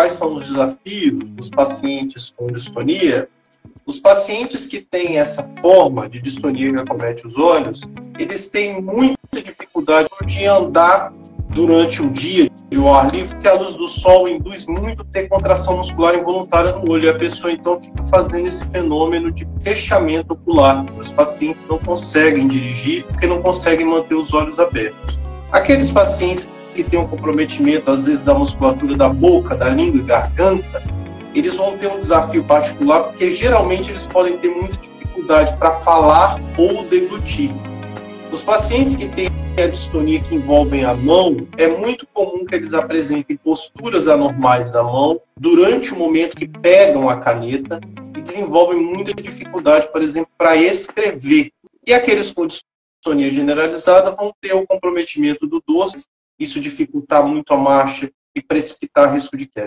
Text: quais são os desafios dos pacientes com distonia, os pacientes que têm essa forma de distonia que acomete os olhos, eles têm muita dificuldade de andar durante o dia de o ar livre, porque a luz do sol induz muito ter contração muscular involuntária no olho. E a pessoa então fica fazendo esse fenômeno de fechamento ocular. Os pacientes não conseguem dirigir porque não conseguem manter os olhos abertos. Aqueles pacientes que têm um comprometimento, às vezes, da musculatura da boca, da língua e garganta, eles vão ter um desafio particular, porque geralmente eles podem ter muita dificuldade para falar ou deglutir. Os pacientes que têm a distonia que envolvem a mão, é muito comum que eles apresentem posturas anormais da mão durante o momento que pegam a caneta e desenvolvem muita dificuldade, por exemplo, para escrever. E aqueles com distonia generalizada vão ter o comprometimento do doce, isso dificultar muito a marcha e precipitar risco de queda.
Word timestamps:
quais 0.00 0.14
são 0.14 0.34
os 0.34 0.48
desafios 0.48 1.28
dos 1.28 1.50
pacientes 1.50 2.32
com 2.34 2.46
distonia, 2.46 3.28
os 3.84 4.00
pacientes 4.00 4.66
que 4.66 4.80
têm 4.80 5.18
essa 5.18 5.42
forma 5.60 6.08
de 6.08 6.18
distonia 6.18 6.72
que 6.72 6.78
acomete 6.78 7.26
os 7.26 7.36
olhos, 7.36 7.82
eles 8.18 8.48
têm 8.48 8.80
muita 8.80 9.42
dificuldade 9.42 10.08
de 10.24 10.46
andar 10.46 11.12
durante 11.50 12.00
o 12.00 12.08
dia 12.08 12.48
de 12.70 12.78
o 12.78 12.88
ar 12.88 13.12
livre, 13.12 13.34
porque 13.34 13.48
a 13.48 13.54
luz 13.54 13.76
do 13.76 13.86
sol 13.86 14.26
induz 14.26 14.66
muito 14.66 15.04
ter 15.04 15.28
contração 15.28 15.76
muscular 15.76 16.14
involuntária 16.14 16.72
no 16.72 16.90
olho. 16.90 17.04
E 17.04 17.08
a 17.10 17.18
pessoa 17.18 17.52
então 17.52 17.78
fica 17.82 18.02
fazendo 18.04 18.46
esse 18.46 18.66
fenômeno 18.68 19.30
de 19.30 19.46
fechamento 19.60 20.32
ocular. 20.32 20.86
Os 20.98 21.12
pacientes 21.12 21.66
não 21.66 21.78
conseguem 21.78 22.48
dirigir 22.48 23.04
porque 23.04 23.26
não 23.26 23.42
conseguem 23.42 23.84
manter 23.84 24.14
os 24.14 24.32
olhos 24.32 24.58
abertos. 24.58 25.18
Aqueles 25.52 25.90
pacientes 25.90 26.46
que 26.46 26.59
têm 26.72 27.00
um 27.00 27.06
comprometimento, 27.06 27.90
às 27.90 28.06
vezes, 28.06 28.24
da 28.24 28.34
musculatura 28.34 28.96
da 28.96 29.08
boca, 29.08 29.56
da 29.56 29.68
língua 29.68 30.00
e 30.00 30.04
garganta, 30.04 30.82
eles 31.34 31.56
vão 31.56 31.76
ter 31.76 31.88
um 31.88 31.98
desafio 31.98 32.44
particular, 32.44 33.04
porque 33.04 33.30
geralmente 33.30 33.90
eles 33.90 34.06
podem 34.06 34.36
ter 34.38 34.48
muita 34.48 34.76
dificuldade 34.76 35.56
para 35.56 35.72
falar 35.80 36.40
ou 36.58 36.84
deglutir. 36.84 37.50
Os 38.32 38.42
pacientes 38.42 38.96
que 38.96 39.08
têm 39.08 39.28
a 39.62 39.66
distonia 39.66 40.20
que 40.20 40.34
envolvem 40.34 40.84
a 40.84 40.94
mão, 40.94 41.36
é 41.56 41.68
muito 41.68 42.06
comum 42.12 42.44
que 42.44 42.54
eles 42.54 42.72
apresentem 42.72 43.36
posturas 43.36 44.08
anormais 44.08 44.70
da 44.70 44.82
mão 44.82 45.20
durante 45.38 45.92
o 45.92 45.96
momento 45.96 46.36
que 46.36 46.48
pegam 46.48 47.08
a 47.08 47.18
caneta 47.18 47.80
e 48.16 48.22
desenvolvem 48.22 48.78
muita 48.78 49.12
dificuldade, 49.14 49.90
por 49.92 50.02
exemplo, 50.02 50.30
para 50.38 50.56
escrever. 50.56 51.50
E 51.86 51.92
aqueles 51.92 52.32
com 52.32 52.46
distonia 52.46 53.30
generalizada 53.30 54.10
vão 54.12 54.32
ter 54.40 54.54
o 54.54 54.66
comprometimento 54.66 55.46
do 55.46 55.62
doce, 55.66 56.06
isso 56.40 56.58
dificultar 56.58 57.26
muito 57.26 57.52
a 57.52 57.56
marcha 57.58 58.10
e 58.34 58.42
precipitar 58.42 59.12
risco 59.12 59.36
de 59.36 59.46
queda. 59.46 59.58